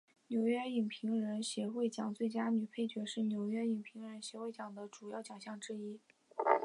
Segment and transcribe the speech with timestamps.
[0.29, 5.99] 纽约影评人协会奖最佳女配角是纽约影评人协会奖的主要奖项之一。